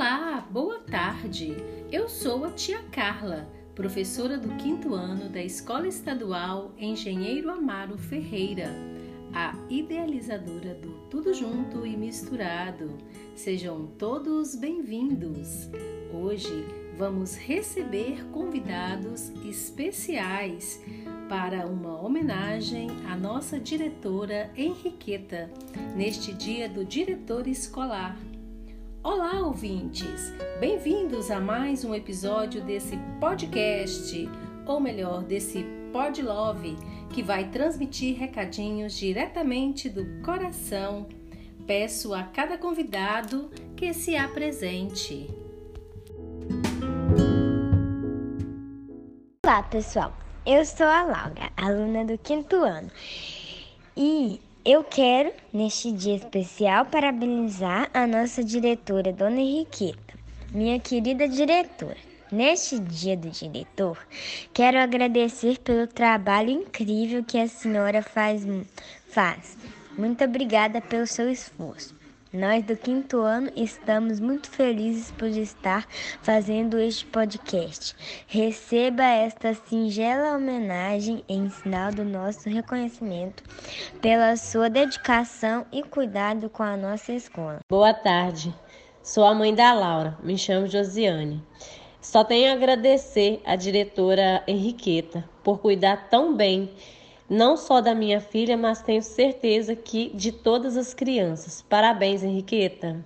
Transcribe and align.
Olá, 0.00 0.48
boa 0.50 0.78
tarde. 0.78 1.54
Eu 1.92 2.08
sou 2.08 2.46
a 2.46 2.50
tia 2.52 2.82
Carla, 2.84 3.46
professora 3.74 4.38
do 4.38 4.48
quinto 4.56 4.94
ano 4.94 5.28
da 5.28 5.42
Escola 5.42 5.86
Estadual 5.86 6.72
Engenheiro 6.78 7.50
Amaro 7.50 7.98
Ferreira, 7.98 8.74
a 9.34 9.54
idealizadora 9.68 10.72
do 10.72 11.06
Tudo 11.10 11.34
Junto 11.34 11.86
e 11.86 11.98
Misturado. 11.98 12.96
Sejam 13.36 13.88
todos 13.98 14.54
bem-vindos. 14.54 15.68
Hoje 16.14 16.64
vamos 16.96 17.36
receber 17.36 18.24
convidados 18.30 19.28
especiais 19.44 20.82
para 21.28 21.66
uma 21.66 22.00
homenagem 22.00 22.88
à 23.06 23.14
nossa 23.18 23.60
diretora 23.60 24.50
Henriqueta, 24.56 25.50
neste 25.94 26.32
dia 26.32 26.70
do 26.70 26.86
diretor 26.86 27.46
escolar 27.46 28.16
Olá, 29.02 29.40
ouvintes! 29.40 30.30
Bem-vindos 30.60 31.30
a 31.30 31.40
mais 31.40 31.86
um 31.86 31.94
episódio 31.94 32.62
desse 32.62 32.98
podcast, 33.18 34.28
ou 34.66 34.78
melhor, 34.78 35.22
desse 35.22 35.64
Pod 35.90 36.20
Love, 36.20 36.76
que 37.08 37.22
vai 37.22 37.48
transmitir 37.48 38.18
recadinhos 38.18 38.92
diretamente 38.92 39.88
do 39.88 40.22
coração. 40.22 41.08
Peço 41.66 42.12
a 42.12 42.24
cada 42.24 42.58
convidado 42.58 43.50
que 43.74 43.94
se 43.94 44.14
apresente. 44.16 45.30
Olá, 49.42 49.62
pessoal! 49.62 50.12
Eu 50.44 50.62
sou 50.66 50.86
a 50.86 51.04
Laura, 51.04 51.50
aluna 51.56 52.04
do 52.04 52.18
quinto 52.18 52.56
ano. 52.56 52.90
E 53.96 54.42
eu 54.64 54.84
quero, 54.84 55.32
neste 55.52 55.90
dia 55.90 56.16
especial, 56.16 56.84
parabenizar 56.84 57.90
a 57.94 58.06
nossa 58.06 58.44
diretora, 58.44 59.12
Dona 59.12 59.40
Henriqueta, 59.40 60.14
minha 60.52 60.78
querida 60.78 61.26
diretora. 61.26 61.96
Neste 62.30 62.78
dia 62.78 63.16
do 63.16 63.28
diretor, 63.30 63.98
quero 64.52 64.78
agradecer 64.78 65.58
pelo 65.58 65.86
trabalho 65.86 66.50
incrível 66.50 67.24
que 67.24 67.38
a 67.38 67.48
senhora 67.48 68.02
faz. 68.02 68.42
faz. 69.08 69.56
Muito 69.98 70.22
obrigada 70.22 70.80
pelo 70.80 71.06
seu 71.06 71.28
esforço. 71.30 71.99
Nós 72.32 72.64
do 72.64 72.76
quinto 72.76 73.22
ano 73.22 73.50
estamos 73.56 74.20
muito 74.20 74.48
felizes 74.48 75.10
por 75.10 75.26
estar 75.26 75.84
fazendo 76.22 76.78
este 76.78 77.04
podcast. 77.06 77.96
Receba 78.28 79.02
esta 79.02 79.52
singela 79.52 80.36
homenagem 80.36 81.24
em 81.28 81.50
sinal 81.50 81.90
do 81.90 82.04
nosso 82.04 82.48
reconhecimento 82.48 83.42
pela 84.00 84.36
sua 84.36 84.70
dedicação 84.70 85.66
e 85.72 85.82
cuidado 85.82 86.48
com 86.48 86.62
a 86.62 86.76
nossa 86.76 87.12
escola. 87.12 87.58
Boa 87.68 87.92
tarde, 87.92 88.54
sou 89.02 89.24
a 89.24 89.34
mãe 89.34 89.52
da 89.52 89.72
Laura, 89.72 90.16
me 90.22 90.38
chamo 90.38 90.68
Josiane. 90.68 91.42
Só 92.00 92.22
tenho 92.22 92.52
a 92.52 92.54
agradecer 92.54 93.42
à 93.44 93.56
diretora 93.56 94.44
Henriqueta 94.46 95.28
por 95.42 95.58
cuidar 95.58 96.08
tão 96.08 96.36
bem 96.36 96.70
não 97.30 97.56
só 97.56 97.80
da 97.80 97.94
minha 97.94 98.20
filha, 98.20 98.58
mas 98.58 98.82
tenho 98.82 99.02
certeza 99.02 99.76
que 99.76 100.10
de 100.16 100.32
todas 100.32 100.76
as 100.76 100.92
crianças. 100.92 101.62
Parabéns, 101.62 102.24
Henriqueta. 102.24 103.04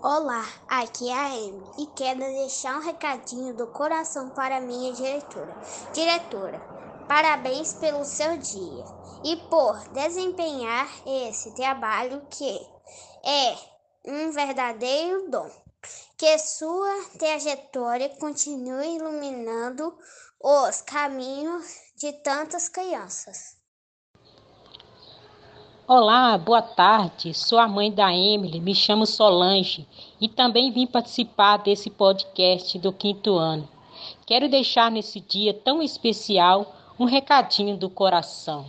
Olá, 0.00 0.46
aqui 0.68 1.10
é 1.10 1.12
a 1.12 1.26
Amy 1.26 1.64
e 1.76 1.86
quero 1.96 2.20
deixar 2.20 2.78
um 2.78 2.84
recadinho 2.84 3.52
do 3.56 3.66
coração 3.66 4.30
para 4.30 4.60
minha 4.60 4.92
diretora. 4.92 5.56
Diretora, 5.92 6.60
parabéns 7.08 7.74
pelo 7.74 8.04
seu 8.04 8.36
dia 8.36 8.84
e 9.24 9.36
por 9.50 9.76
desempenhar 9.88 10.88
esse 11.04 11.52
trabalho 11.56 12.22
que 12.30 12.60
é 13.24 13.56
um 14.06 14.30
verdadeiro 14.30 15.28
dom. 15.28 15.50
Que 16.16 16.38
sua 16.38 16.94
trajetória 17.18 18.08
continue 18.20 18.96
iluminando 18.96 19.96
os 20.40 20.80
caminhos 20.82 21.87
de 21.98 22.12
tantas 22.12 22.68
crianças. 22.68 23.56
Olá, 25.84 26.38
boa 26.38 26.62
tarde. 26.62 27.34
Sou 27.34 27.58
a 27.58 27.66
mãe 27.66 27.90
da 27.90 28.14
Emily, 28.14 28.60
me 28.60 28.72
chamo 28.72 29.04
Solange 29.04 29.84
e 30.20 30.28
também 30.28 30.70
vim 30.70 30.86
participar 30.86 31.56
desse 31.56 31.90
podcast 31.90 32.78
do 32.78 32.92
quinto 32.92 33.36
ano. 33.36 33.68
Quero 34.24 34.48
deixar 34.48 34.92
nesse 34.92 35.18
dia 35.18 35.52
tão 35.52 35.82
especial 35.82 36.72
um 37.00 37.04
recadinho 37.04 37.76
do 37.76 37.90
coração. 37.90 38.66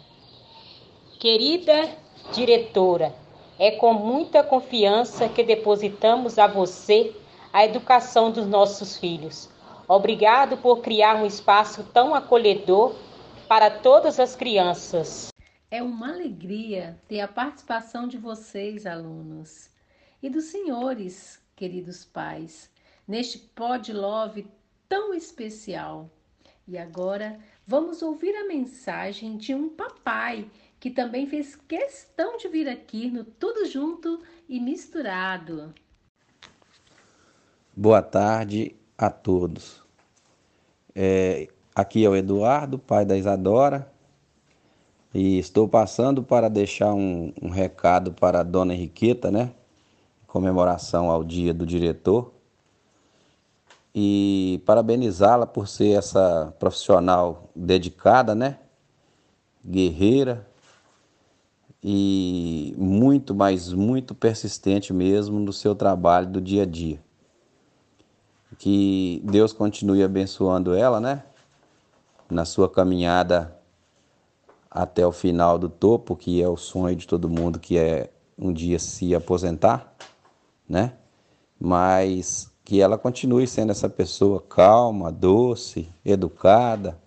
Querida 1.20 1.88
diretora, 2.34 3.16
é 3.60 3.70
com 3.70 3.94
muita 3.94 4.42
confiança 4.42 5.30
que 5.30 5.44
depositamos 5.44 6.40
a 6.40 6.48
você 6.48 7.16
a 7.54 7.64
educação 7.64 8.32
dos 8.32 8.48
nossos 8.48 8.98
filhos. 8.98 9.50
Obrigado 9.88 10.58
por 10.58 10.80
criar 10.80 11.16
um 11.16 11.28
espaço 11.28 11.84
tão 11.94 12.16
acolhedor 12.16 12.96
para 13.50 13.80
todas 13.80 14.20
as 14.20 14.36
crianças. 14.36 15.30
É 15.72 15.82
uma 15.82 16.10
alegria 16.10 17.02
ter 17.08 17.20
a 17.20 17.28
participação 17.28 18.08
de 18.08 18.16
vocês, 18.16 18.86
alunos, 18.86 19.72
e 20.22 20.30
dos 20.30 20.46
senhores, 20.46 21.42
queridos 21.56 22.06
pais, 22.06 22.70
neste 23.08 23.40
Pod 23.40 23.92
Love 23.92 24.46
tão 24.88 25.16
especial. 25.16 26.12
E 26.68 26.78
agora 26.78 27.40
vamos 27.66 28.04
ouvir 28.04 28.36
a 28.36 28.46
mensagem 28.46 29.36
de 29.36 29.56
um 29.56 29.68
papai 29.68 30.48
que 30.80 30.92
também 30.92 31.26
fez 31.26 31.56
questão 31.56 32.38
de 32.38 32.48
vir 32.48 32.70
aqui 32.70 33.10
no 33.10 33.24
Tudo 33.24 33.66
Junto 33.66 34.22
e 34.48 34.60
Misturado. 34.60 35.74
Boa 37.76 38.04
tarde 38.04 38.76
a 38.96 39.10
todos. 39.10 39.82
É, 40.94 41.48
Aqui 41.80 42.04
é 42.04 42.10
o 42.10 42.16
Eduardo, 42.16 42.78
pai 42.78 43.06
da 43.06 43.16
Isadora, 43.16 43.90
e 45.14 45.40
estou 45.40 45.66
passando 45.66 46.22
para 46.22 46.50
deixar 46.50 46.94
um, 46.94 47.32
um 47.42 47.48
recado 47.48 48.12
para 48.12 48.42
a 48.42 48.44
dona 48.44 48.74
Henriqueta, 48.74 49.32
né? 49.32 49.54
Em 50.22 50.26
comemoração 50.28 51.10
ao 51.10 51.24
dia 51.24 51.54
do 51.54 51.66
diretor. 51.66 52.34
E 53.96 54.62
parabenizá-la 54.66 55.48
por 55.48 55.70
ser 55.70 55.98
essa 55.98 56.54
profissional 56.60 57.50
dedicada, 57.56 58.36
né? 58.36 58.60
Guerreira 59.66 60.46
e 61.82 62.76
muito, 62.78 63.34
mas 63.34 63.72
muito 63.72 64.14
persistente 64.14 64.92
mesmo 64.92 65.40
no 65.40 65.54
seu 65.54 65.74
trabalho 65.74 66.28
do 66.28 66.42
dia 66.42 66.64
a 66.64 66.66
dia. 66.66 67.00
Que 68.58 69.22
Deus 69.24 69.54
continue 69.54 70.04
abençoando 70.04 70.74
ela, 70.74 71.00
né? 71.00 71.24
Na 72.30 72.46
sua 72.46 72.70
caminhada 72.70 73.58
até 74.70 75.06
o 75.06 75.12
final 75.12 75.58
do 75.58 75.68
topo, 75.68 76.16
que 76.16 76.42
é 76.42 76.48
o 76.48 76.58
sonho 76.58 76.96
de 76.96 77.08
todo 77.08 77.30
mundo, 77.30 77.60
que 77.60 77.78
é 77.78 78.12
um 78.38 78.54
dia 78.54 78.78
se 78.80 79.16
aposentar, 79.16 79.94
né? 80.68 80.94
Mas 81.60 82.52
que 82.64 82.80
ela 82.80 82.98
continue 82.98 83.48
sendo 83.48 83.72
essa 83.72 83.90
pessoa 83.90 84.40
calma, 84.42 85.12
doce, 85.12 85.90
educada, 86.06 87.00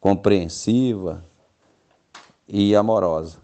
compreensiva 0.00 1.24
e 2.46 2.74
amorosa. 2.76 3.38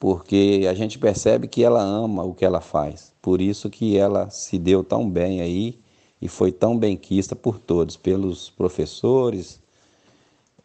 Porque 0.00 0.66
a 0.68 0.74
gente 0.74 0.98
percebe 0.98 1.48
que 1.48 1.62
ela 1.62 1.80
ama 1.80 2.24
o 2.24 2.34
que 2.34 2.44
ela 2.44 2.60
faz. 2.60 3.14
Por 3.22 3.40
isso 3.40 3.70
que 3.70 3.96
ela 3.96 4.30
se 4.30 4.58
deu 4.58 4.84
tão 4.84 5.08
bem 5.08 5.40
aí 5.40 5.80
e 6.20 6.28
foi 6.28 6.50
tão 6.50 6.78
benquista 6.78 7.36
por 7.36 7.58
todos, 7.58 7.96
pelos 7.96 8.50
professores, 8.50 9.60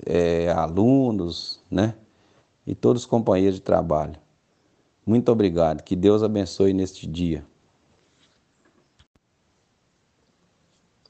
é, 0.06 0.52
alunos, 0.52 1.60
né? 1.70 1.96
E 2.66 2.74
todos 2.74 3.04
os 3.04 3.06
companheiros 3.06 3.56
de 3.56 3.62
trabalho. 3.62 4.16
Muito 5.06 5.32
obrigado. 5.32 5.84
Que 5.84 5.96
Deus 5.96 6.24
abençoe 6.24 6.74
neste 6.74 7.06
dia. 7.06 7.46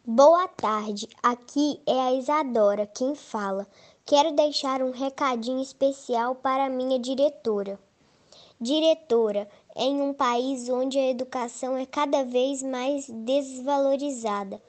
Boa 0.06 0.50
tarde, 0.50 1.08
aqui 1.22 1.80
é 1.86 1.98
a 1.98 2.14
Isadora 2.14 2.86
quem 2.86 3.16
fala. 3.16 3.66
Quero 4.06 4.36
deixar 4.36 4.82
um 4.82 4.92
recadinho 4.92 5.62
especial 5.62 6.36
para 6.36 6.70
minha 6.70 7.00
diretora. 7.00 7.80
Diretora, 8.60 9.48
em 9.76 10.02
um 10.02 10.14
país 10.14 10.70
onde 10.70 10.98
a 10.98 11.10
educação 11.10 11.76
é 11.78 11.86
cada 11.86 12.24
vez 12.24 12.62
mais 12.62 13.10
desvalorizada. 13.10 14.62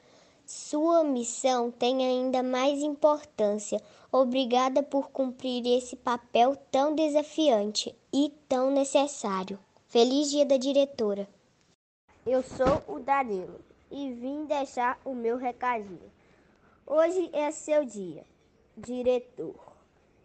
Sua 0.45 1.03
missão 1.03 1.71
tem 1.71 2.05
ainda 2.05 2.43
mais 2.43 2.81
importância. 2.81 3.81
Obrigada 4.11 4.83
por 4.83 5.09
cumprir 5.09 5.65
esse 5.65 5.95
papel 5.95 6.55
tão 6.71 6.93
desafiante 6.93 7.95
e 8.13 8.31
tão 8.47 8.71
necessário. 8.71 9.59
Feliz 9.87 10.29
Dia 10.29 10.45
da 10.45 10.57
Diretora! 10.57 11.27
Eu 12.25 12.43
sou 12.43 12.83
o 12.87 12.99
Danilo 12.99 13.59
e 13.91 14.11
vim 14.11 14.45
deixar 14.45 14.99
o 15.05 15.13
meu 15.13 15.37
recadinho. 15.37 16.11
Hoje 16.85 17.29
é 17.33 17.49
seu 17.49 17.85
dia, 17.85 18.23
diretor, 18.77 19.55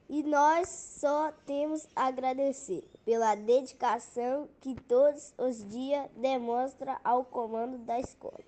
E 0.08 0.22
nós 0.22 0.68
só 0.68 1.32
temos 1.46 1.86
a 1.94 2.06
agradecer 2.06 2.84
pela 3.05 3.35
dedicação 3.35 4.49
que 4.61 4.75
todos 4.75 5.35
os 5.38 5.64
dias 5.69 6.08
demonstra 6.17 6.99
ao 7.02 7.25
comando 7.25 7.79
da 7.79 7.99
escola. 7.99 8.41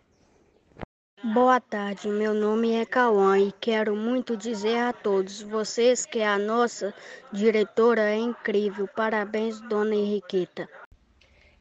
Boa 1.24 1.60
tarde, 1.60 2.08
meu 2.08 2.34
nome 2.34 2.72
é 2.72 2.84
Cauã 2.84 3.38
e 3.38 3.52
quero 3.52 3.94
muito 3.94 4.36
dizer 4.36 4.78
a 4.78 4.92
todos 4.92 5.40
vocês 5.40 6.04
que 6.04 6.20
a 6.20 6.36
nossa 6.36 6.92
diretora 7.32 8.02
é 8.02 8.16
incrível. 8.16 8.88
Parabéns, 8.88 9.60
dona 9.60 9.94
Henriqueta. 9.94 10.68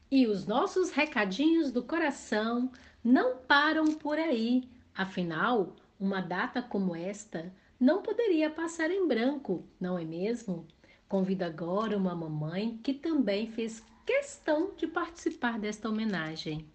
E 0.10 0.26
os 0.26 0.48
nossos 0.48 0.90
recadinhos 0.90 1.72
do 1.72 1.84
coração 1.84 2.72
não 3.04 3.38
param 3.38 3.86
por 3.94 4.18
aí. 4.18 4.68
Afinal, 4.96 5.76
uma 6.00 6.22
data 6.22 6.62
como 6.62 6.96
esta 6.96 7.54
não 7.80 8.02
poderia 8.02 8.50
passar 8.50 8.90
em 8.90 9.08
branco, 9.08 9.64
não 9.80 9.98
é 9.98 10.04
mesmo? 10.04 10.66
Convido 11.12 11.44
agora 11.44 11.98
uma 11.98 12.16
mamãe 12.16 12.80
que 12.82 12.94
também 12.94 13.46
fez 13.46 13.84
questão 14.06 14.72
de 14.78 14.88
participar 14.88 15.60
desta 15.60 15.90
homenagem. 15.90 16.66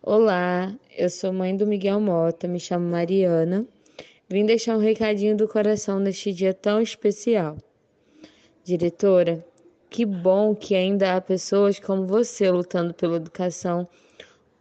Olá, 0.00 0.72
eu 0.96 1.10
sou 1.10 1.32
mãe 1.32 1.56
do 1.56 1.66
Miguel 1.66 1.98
Mota, 1.98 2.46
me 2.46 2.60
chamo 2.60 2.88
Mariana. 2.88 3.66
Vim 4.28 4.46
deixar 4.46 4.76
um 4.76 4.80
recadinho 4.80 5.36
do 5.36 5.48
coração 5.48 5.98
neste 5.98 6.32
dia 6.32 6.54
tão 6.54 6.80
especial. 6.80 7.58
Diretora, 8.62 9.44
que 9.90 10.06
bom 10.06 10.54
que 10.54 10.76
ainda 10.76 11.16
há 11.16 11.20
pessoas 11.20 11.80
como 11.80 12.06
você 12.06 12.48
lutando 12.48 12.94
pela 12.94 13.16
educação 13.16 13.88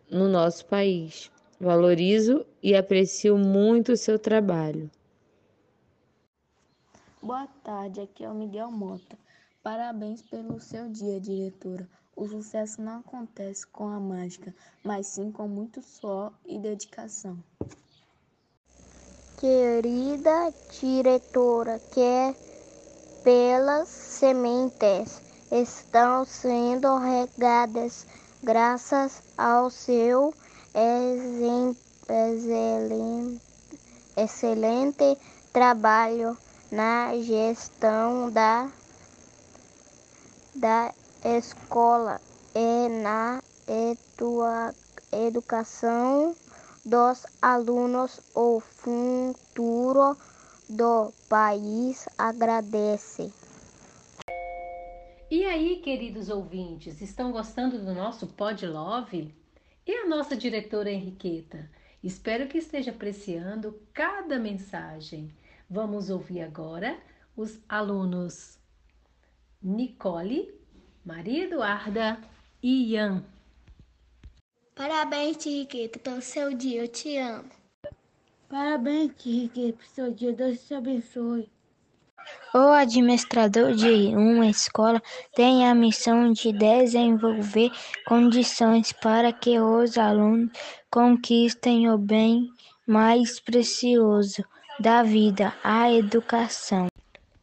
no 0.10 0.28
nosso 0.28 0.66
país. 0.66 1.30
Valorizo 1.60 2.48
e 2.64 2.74
aprecio 2.74 3.38
muito 3.38 3.92
o 3.92 3.98
seu 3.98 4.18
trabalho. 4.18 4.90
Boa 7.24 7.48
tarde, 7.64 8.02
aqui 8.02 8.24
é 8.24 8.30
o 8.32 8.34
Miguel 8.34 8.72
Mota. 8.72 9.16
Parabéns 9.62 10.24
pelo 10.24 10.60
seu 10.60 10.90
dia, 10.90 11.22
diretora. 11.22 11.88
O 12.16 12.28
sucesso 12.28 12.82
não 12.82 13.02
acontece 13.02 13.68
com 13.68 13.88
a 13.88 14.00
mágica, 14.00 14.52
mas 14.84 15.06
sim 15.06 15.32
com 15.32 15.48
muito 15.48 15.84
suor 15.84 16.34
e 16.44 16.58
dedicação. 16.58 17.38
Querida 19.38 20.52
diretora, 20.80 21.80
que 21.94 22.36
pelas 23.24 23.88
sementes 23.88 25.22
estão 25.52 26.26
sendo 26.26 26.98
regadas 26.98 28.08
graças 28.42 29.22
ao 29.38 29.70
seu 29.70 30.34
excelente 34.18 35.18
trabalho 35.54 36.36
na 36.72 37.14
gestão 37.18 38.32
da, 38.32 38.72
da 40.56 40.94
escola 41.26 42.22
e 42.56 42.88
na 42.90 43.44
etua, 43.68 44.74
educação 45.12 46.34
dos 46.86 47.26
alunos, 47.42 48.22
o 48.34 48.62
futuro 48.62 50.18
do 50.70 51.14
país 51.28 52.08
agradece. 52.18 53.32
E 55.30 55.46
aí, 55.46 55.78
queridos 55.78 56.30
ouvintes, 56.30 57.02
estão 57.02 57.32
gostando 57.32 57.78
do 57.80 57.94
nosso 57.94 58.28
Pod 58.28 58.66
Love? 58.66 59.34
E 59.86 59.94
a 59.94 60.08
nossa 60.08 60.36
diretora 60.36 60.92
Henriqueta? 60.92 61.70
Espero 62.04 62.48
que 62.48 62.58
esteja 62.58 62.92
apreciando 62.92 63.80
cada 63.94 64.40
mensagem. 64.40 65.32
Vamos 65.74 66.10
ouvir 66.10 66.42
agora 66.42 67.00
os 67.34 67.58
alunos 67.70 68.60
Nicole 69.64 70.54
Maria 71.06 71.46
Eduarda 71.46 72.20
e 72.62 72.92
Ian. 72.92 73.24
Parabéns, 74.76 75.46
Henriqueta, 75.46 75.98
pelo 75.98 76.22
seu 76.22 76.54
dia. 76.54 76.82
Eu 76.82 76.90
te 76.90 77.18
amo. 77.18 77.50
Parabéns, 78.50 79.14
Henriqueta, 79.26 79.78
pelo 79.78 79.90
seu 79.90 80.14
dia. 80.14 80.34
Deus 80.34 80.60
te 80.68 80.74
abençoe. 80.74 81.50
O 82.54 82.74
administrador 82.74 83.72
de 83.72 84.14
uma 84.14 84.48
escola 84.48 85.02
tem 85.34 85.66
a 85.66 85.74
missão 85.74 86.34
de 86.34 86.52
desenvolver 86.52 87.72
condições 88.06 88.92
para 88.92 89.32
que 89.32 89.58
os 89.58 89.98
alunos 89.98 90.52
conquistem 90.92 91.90
o 91.90 91.98
bem 91.98 92.52
mais 92.86 93.40
precioso 93.40 94.44
da 94.80 95.04
vida, 95.04 95.54
a 95.64 95.92
educação. 95.92 96.88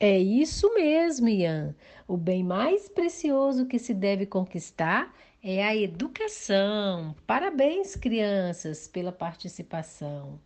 É 0.00 0.19
isso 0.19 0.72
mesmo, 0.75 1.28
Ian. 1.28 1.75
O 2.06 2.16
bem 2.16 2.42
mais 2.42 2.88
precioso 2.88 3.66
que 3.66 3.78
se 3.78 3.92
deve 3.92 4.26
conquistar 4.26 5.14
é 5.42 5.62
a 5.62 5.76
educação. 5.76 7.14
Parabéns, 7.26 7.94
crianças, 7.94 8.88
pela 8.88 9.12
participação. 9.12 10.40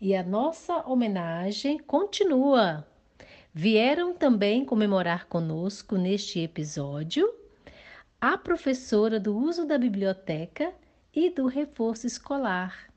E 0.00 0.14
a 0.14 0.22
nossa 0.22 0.88
homenagem 0.88 1.78
continua. 1.78 2.86
Vieram 3.52 4.14
também 4.14 4.64
comemorar 4.64 5.26
conosco 5.26 5.96
neste 5.96 6.40
episódio 6.40 7.32
a 8.20 8.36
professora 8.36 9.20
do 9.20 9.36
uso 9.36 9.64
da 9.64 9.78
biblioteca 9.78 10.72
e 11.14 11.30
do 11.30 11.46
reforço 11.46 12.06
escolar. 12.06 12.90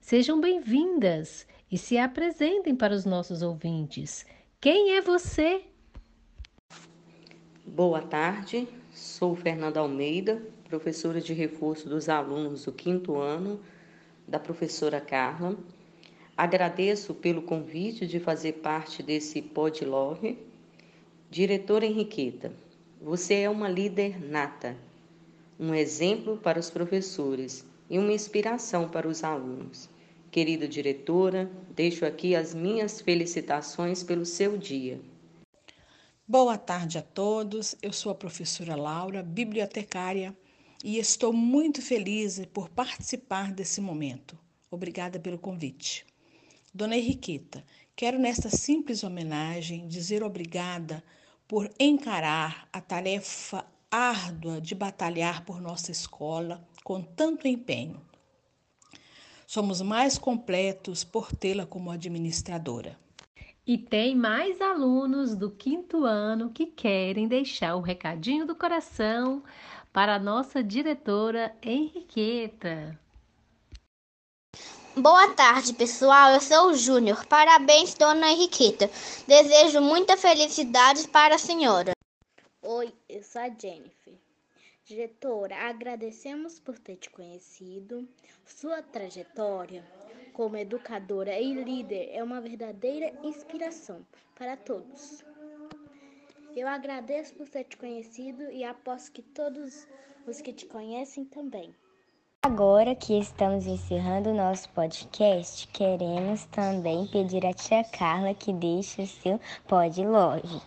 Sejam 0.00 0.40
bem-vindas 0.40 1.46
e 1.70 1.76
se 1.76 1.98
apresentem 1.98 2.74
para 2.74 2.94
os 2.94 3.04
nossos 3.04 3.42
ouvintes. 3.42 4.24
Quem 4.60 4.96
é 4.96 5.02
você? 5.02 5.62
Boa 7.66 8.00
tarde, 8.00 8.66
sou 8.92 9.36
Fernanda 9.36 9.80
Almeida, 9.80 10.42
professora 10.68 11.20
de 11.20 11.32
reforço 11.32 11.88
dos 11.88 12.08
alunos 12.08 12.64
do 12.64 12.72
quinto 12.72 13.16
ano, 13.16 13.60
da 14.26 14.38
professora 14.38 15.00
Carla. 15.00 15.56
Agradeço 16.36 17.14
pelo 17.14 17.42
convite 17.42 18.06
de 18.06 18.18
fazer 18.18 18.54
parte 18.54 19.02
desse 19.02 19.42
Pod 19.42 19.84
Love. 19.84 20.38
Diretora 21.30 21.84
Henriqueta, 21.84 22.52
você 23.00 23.34
é 23.42 23.50
uma 23.50 23.68
líder 23.68 24.18
nata, 24.24 24.76
um 25.60 25.74
exemplo 25.74 26.38
para 26.38 26.58
os 26.58 26.70
professores 26.70 27.66
e 27.90 27.98
uma 27.98 28.12
inspiração 28.12 28.88
para 28.88 29.06
os 29.06 29.22
alunos. 29.22 29.90
Querida 30.30 30.68
diretora, 30.68 31.50
deixo 31.74 32.04
aqui 32.04 32.36
as 32.36 32.54
minhas 32.54 33.00
felicitações 33.00 34.02
pelo 34.02 34.26
seu 34.26 34.58
dia. 34.58 35.00
Boa 36.26 36.58
tarde 36.58 36.98
a 36.98 37.02
todos. 37.02 37.74
Eu 37.80 37.94
sou 37.94 38.12
a 38.12 38.14
professora 38.14 38.76
Laura, 38.76 39.22
bibliotecária, 39.22 40.36
e 40.84 40.98
estou 40.98 41.32
muito 41.32 41.80
feliz 41.80 42.44
por 42.52 42.68
participar 42.68 43.52
desse 43.52 43.80
momento. 43.80 44.38
Obrigada 44.70 45.18
pelo 45.18 45.38
convite. 45.38 46.04
Dona 46.74 46.98
Henriqueta, 46.98 47.64
quero 47.96 48.18
nesta 48.18 48.50
simples 48.50 49.02
homenagem 49.02 49.88
dizer 49.88 50.22
obrigada 50.22 51.02
por 51.48 51.70
encarar 51.80 52.68
a 52.70 52.82
tarefa 52.82 53.64
árdua 53.90 54.60
de 54.60 54.74
batalhar 54.74 55.46
por 55.46 55.58
nossa 55.58 55.90
escola 55.90 56.62
com 56.84 57.00
tanto 57.00 57.48
empenho. 57.48 58.07
Somos 59.50 59.80
mais 59.80 60.18
completos 60.18 61.04
por 61.04 61.34
tê-la 61.34 61.64
como 61.64 61.90
administradora. 61.90 62.98
E 63.66 63.78
tem 63.78 64.14
mais 64.14 64.60
alunos 64.60 65.34
do 65.34 65.50
quinto 65.50 66.04
ano 66.04 66.50
que 66.50 66.66
querem 66.66 67.26
deixar 67.26 67.74
o 67.74 67.80
recadinho 67.80 68.46
do 68.46 68.54
coração 68.54 69.42
para 69.90 70.16
a 70.16 70.18
nossa 70.18 70.62
diretora 70.62 71.56
Henriqueta. 71.62 73.00
Boa 74.94 75.32
tarde, 75.32 75.72
pessoal. 75.72 76.32
Eu 76.32 76.42
sou 76.42 76.66
o 76.66 76.74
Júnior. 76.74 77.24
Parabéns, 77.24 77.94
dona 77.94 78.30
Henriqueta. 78.30 78.90
Desejo 79.26 79.80
muita 79.80 80.18
felicidade 80.18 81.08
para 81.08 81.36
a 81.36 81.38
senhora. 81.38 81.92
Oi, 82.60 82.92
eu 83.08 83.22
sou 83.22 83.40
a 83.40 83.48
Jennifer. 83.48 84.27
Diretora, 84.88 85.54
agradecemos 85.68 86.58
por 86.58 86.78
ter 86.78 86.96
te 86.96 87.10
conhecido. 87.10 88.08
Sua 88.46 88.80
trajetória 88.80 89.84
como 90.32 90.56
educadora 90.56 91.38
e 91.38 91.52
líder 91.52 92.08
é 92.10 92.24
uma 92.24 92.40
verdadeira 92.40 93.12
inspiração 93.22 94.00
para 94.34 94.56
todos. 94.56 95.22
Eu 96.56 96.66
agradeço 96.66 97.34
por 97.34 97.46
ter 97.50 97.64
te 97.64 97.76
conhecido 97.76 98.50
e 98.50 98.64
aposto 98.64 99.12
que 99.12 99.20
todos 99.20 99.86
os 100.26 100.40
que 100.40 100.54
te 100.54 100.64
conhecem 100.64 101.26
também. 101.26 101.74
Agora 102.42 102.94
que 102.94 103.18
estamos 103.18 103.66
encerrando 103.66 104.30
o 104.30 104.34
nosso 104.34 104.70
podcast, 104.70 105.68
queremos 105.68 106.46
também 106.46 107.06
pedir 107.08 107.44
à 107.44 107.52
tia 107.52 107.84
Carla 107.84 108.32
que 108.32 108.54
deixe 108.54 109.02
o 109.02 109.06
seu 109.06 109.38
pod 109.66 110.02
love. 110.02 110.62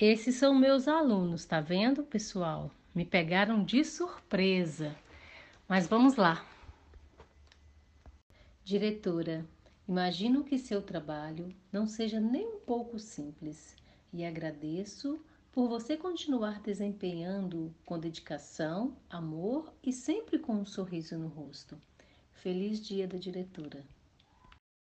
Esses 0.00 0.36
são 0.36 0.54
meus 0.54 0.88
alunos, 0.88 1.44
tá 1.44 1.60
vendo, 1.60 2.02
pessoal? 2.02 2.70
Me 2.94 3.04
pegaram 3.04 3.64
de 3.64 3.84
surpresa. 3.84 4.96
Mas 5.68 5.86
vamos 5.86 6.16
lá. 6.16 6.44
Diretora, 8.64 9.46
Imagino 9.90 10.44
que 10.44 10.56
seu 10.56 10.80
trabalho 10.80 11.52
não 11.72 11.84
seja 11.84 12.20
nem 12.20 12.46
um 12.46 12.60
pouco 12.60 12.96
simples 12.96 13.74
e 14.12 14.24
agradeço 14.24 15.18
por 15.50 15.68
você 15.68 15.96
continuar 15.96 16.60
desempenhando 16.60 17.74
com 17.84 17.98
dedicação, 17.98 18.96
amor 19.10 19.74
e 19.82 19.92
sempre 19.92 20.38
com 20.38 20.52
um 20.52 20.64
sorriso 20.64 21.18
no 21.18 21.26
rosto. 21.26 21.76
Feliz 22.34 22.80
Dia 22.80 23.08
da 23.08 23.18
Diretora. 23.18 23.82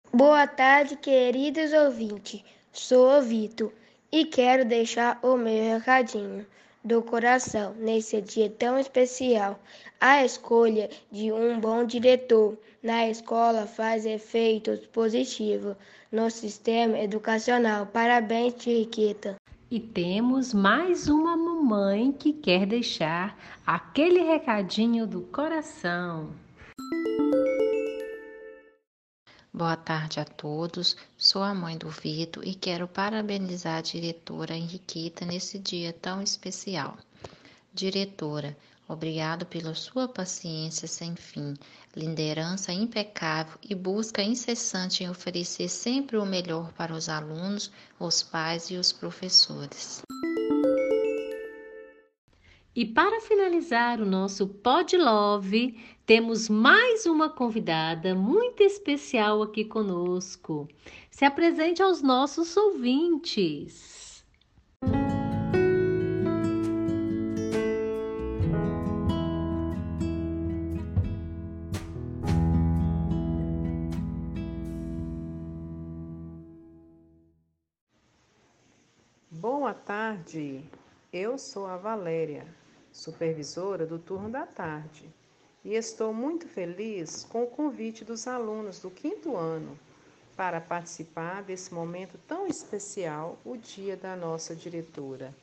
Boa 0.09 0.47
tarde, 0.47 0.95
queridos 0.95 1.73
ouvintes. 1.73 2.41
Sou 2.71 3.19
o 3.19 3.21
Vitor 3.21 3.73
e 4.09 4.23
quero 4.23 4.63
deixar 4.63 5.19
o 5.21 5.35
meu 5.35 5.79
recadinho 5.79 6.47
do 6.83 7.01
coração 7.01 7.73
nesse 7.79 8.21
dia 8.21 8.49
tão 8.49 8.77
especial. 8.77 9.59
A 9.99 10.25
escolha 10.25 10.89
de 11.11 11.31
um 11.31 11.59
bom 11.59 11.85
diretor 11.85 12.57
na 12.81 13.07
escola 13.07 13.65
faz 13.65 14.05
efeitos 14.05 14.85
positivos 14.87 15.75
no 16.11 16.29
sistema 16.29 16.99
educacional. 16.99 17.85
Parabéns, 17.85 18.55
Chiquita. 18.59 19.35
E 19.71 19.79
temos 19.79 20.53
mais 20.53 21.07
uma 21.07 21.35
mamãe 21.35 22.11
que 22.11 22.33
quer 22.33 22.65
deixar 22.65 23.35
aquele 23.65 24.21
recadinho 24.21 25.07
do 25.07 25.21
coração. 25.21 26.29
Boa 29.55 29.77
tarde 29.77 30.19
a 30.19 30.25
todos. 30.25 30.97
Sou 31.15 31.43
a 31.43 31.53
mãe 31.53 31.77
do 31.77 31.87
Vitor 31.87 32.43
e 32.43 32.55
quero 32.55 32.87
parabenizar 32.87 33.77
a 33.77 33.81
diretora 33.81 34.55
Henriqueta 34.55 35.25
nesse 35.25 35.59
dia 35.59 35.93
tão 35.93 36.23
especial. 36.23 36.97
Diretora, 37.71 38.57
obrigado 38.87 39.45
pela 39.45 39.75
sua 39.75 40.07
paciência 40.07 40.87
sem 40.87 41.15
fim, 41.15 41.53
liderança 41.95 42.73
impecável 42.73 43.59
e 43.61 43.75
busca 43.75 44.23
incessante 44.23 45.03
em 45.03 45.09
oferecer 45.11 45.69
sempre 45.69 46.17
o 46.17 46.25
melhor 46.25 46.73
para 46.73 46.91
os 46.91 47.07
alunos, 47.07 47.71
os 47.99 48.23
pais 48.23 48.71
e 48.71 48.75
os 48.75 48.91
professores. 48.91 50.01
E 52.75 52.87
para 52.87 53.21
finalizar 53.21 54.01
o 54.01 54.05
nosso 54.05 54.47
Pod 54.47 54.97
Love, 54.97 55.79
temos 56.07 56.49
mais 56.49 57.05
uma 57.05 57.29
convidada 57.29 58.15
muito 58.15 58.63
especial 58.63 59.43
aqui 59.43 59.63
conosco. 59.63 60.67
Se 61.11 61.23
apresente 61.23 61.83
aos 61.83 62.01
nossos 62.01 62.57
ouvintes. 62.57 64.25
Boa 79.29 79.75
tarde, 79.75 80.63
eu 81.11 81.37
sou 81.37 81.67
a 81.67 81.77
Valéria 81.77 82.62
supervisora 82.93 83.85
do 83.87 83.97
turno 83.97 84.29
da 84.29 84.45
tarde, 84.45 85.11
e 85.65 85.73
estou 85.73 86.13
muito 86.13 86.47
feliz 86.47 87.25
com 87.25 87.43
o 87.43 87.47
convite 87.47 88.05
dos 88.05 88.27
alunos 88.27 88.79
do 88.79 88.91
quinto 88.91 89.35
ano 89.35 89.77
para 90.37 90.61
participar 90.61 91.41
desse 91.41 91.73
momento 91.73 92.19
tão 92.27 92.47
especial, 92.47 93.37
o 93.43 93.57
dia 93.57 93.97
da 93.97 94.15
nossa 94.15 94.55
diretora. 94.55 95.33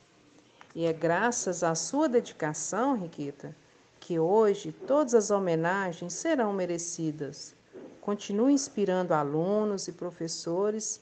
E 0.73 0.85
é 0.85 0.93
graças 0.93 1.63
à 1.63 1.75
sua 1.75 2.07
dedicação, 2.07 2.97
Riquita, 2.97 3.55
que 3.99 4.17
hoje 4.17 4.71
todas 4.71 5.13
as 5.13 5.31
homenagens 5.31 6.13
serão 6.13 6.53
merecidas. 6.53 7.53
Continue 7.99 8.53
inspirando 8.53 9.13
alunos 9.13 9.87
e 9.87 9.91
professores 9.91 11.01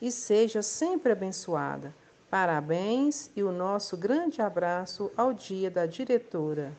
e 0.00 0.10
seja 0.10 0.62
sempre 0.62 1.12
abençoada 1.12 1.94
Parabéns 2.34 3.30
e 3.36 3.44
o 3.44 3.52
nosso 3.52 3.96
grande 3.96 4.42
abraço 4.42 5.08
ao 5.16 5.32
Dia 5.32 5.70
da 5.70 5.86
Diretora. 5.86 6.72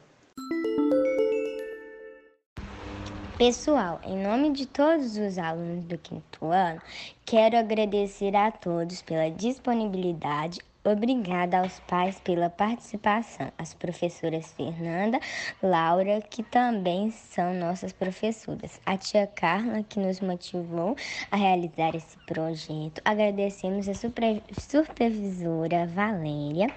Pessoal, 3.38 4.02
em 4.04 4.22
nome 4.22 4.52
de 4.52 4.66
todos 4.66 5.16
os 5.16 5.38
alunos 5.38 5.86
do 5.86 5.98
quinto 5.98 6.48
ano, 6.48 6.82
quero 7.26 7.58
agradecer 7.58 8.36
a 8.36 8.52
todos 8.52 9.02
pela 9.02 9.32
disponibilidade 9.32 10.60
Obrigada 10.86 11.62
aos 11.62 11.80
pais 11.80 12.20
pela 12.20 12.48
participação, 12.48 13.52
as 13.58 13.74
professoras 13.74 14.54
Fernanda, 14.54 15.20
Laura, 15.64 16.22
que 16.22 16.44
também 16.44 17.10
são 17.10 17.56
nossas 17.56 17.92
professoras, 17.92 18.80
a 18.86 18.96
tia 18.96 19.26
Carla, 19.26 19.82
que 19.82 20.00
nos 20.00 20.20
motivou 20.20 20.96
a 21.32 21.38
realizar 21.38 21.96
esse 21.96 22.16
projeto. 22.28 23.02
Agradecemos 23.04 23.90
a 23.90 23.96
supervisora 23.96 25.88
Valéria 25.88 26.68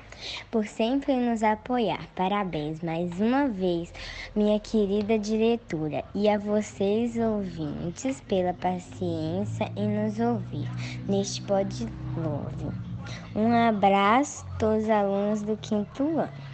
por 0.51 0.67
sempre 0.67 1.15
nos 1.15 1.43
apoiar. 1.43 2.09
Parabéns 2.17 2.81
mais 2.81 3.21
uma 3.21 3.47
vez, 3.47 3.93
minha 4.35 4.59
querida 4.59 5.19
diretora, 5.19 6.03
e 6.15 6.31
a 6.31 6.39
vocês 6.39 7.19
ouvintes 7.19 8.23
pela 8.23 8.55
paciência 8.55 9.71
em 9.77 9.87
nos 9.87 10.19
ouvir 10.19 10.67
neste 11.07 11.43
Pod 11.43 11.87
Love. 12.17 12.88
Um 13.35 13.53
abraço 13.53 14.45
a 14.47 14.51
todos 14.59 14.85
os 14.85 14.91
alunos 14.91 15.43
do 15.43 15.57
quinto 15.57 16.19
ano. 16.19 16.48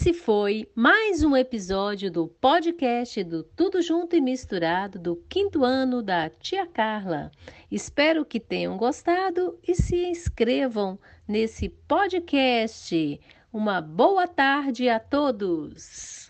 Esse 0.00 0.14
foi 0.14 0.70
mais 0.76 1.24
um 1.24 1.36
episódio 1.36 2.08
do 2.08 2.28
podcast 2.28 3.24
do 3.24 3.42
Tudo 3.42 3.82
Junto 3.82 4.14
e 4.14 4.20
Misturado 4.20 4.96
do 4.96 5.16
quinto 5.28 5.64
ano 5.64 6.00
da 6.00 6.30
Tia 6.30 6.64
Carla. 6.68 7.32
Espero 7.68 8.24
que 8.24 8.38
tenham 8.38 8.76
gostado 8.76 9.58
e 9.66 9.74
se 9.74 10.06
inscrevam 10.06 11.00
nesse 11.26 11.68
podcast. 11.68 13.20
Uma 13.52 13.80
boa 13.80 14.28
tarde 14.28 14.88
a 14.88 15.00
todos! 15.00 16.27